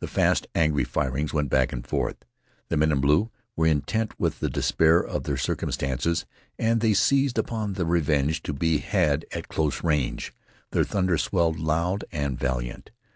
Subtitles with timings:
[0.00, 2.16] The fast angry firings went back and forth.
[2.68, 6.26] The men in blue were intent with the despair of their circumstances
[6.58, 10.34] and they seized upon the revenge to be had at close range.
[10.72, 12.90] Their thunder swelled loud and valiant.